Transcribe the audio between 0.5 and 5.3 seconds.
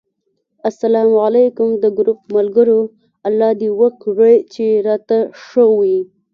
اسلام علیکم! د ګروپ ملګرو! الله دې وکړي چې راته